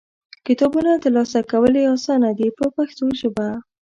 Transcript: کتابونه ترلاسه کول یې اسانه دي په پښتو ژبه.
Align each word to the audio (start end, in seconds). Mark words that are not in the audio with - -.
کتابونه 0.47 0.91
ترلاسه 1.03 1.39
کول 1.51 1.73
یې 1.81 1.91
اسانه 1.95 2.29
دي 2.37 2.47
په 2.57 2.65
پښتو 2.75 3.05
ژبه. 3.19 3.47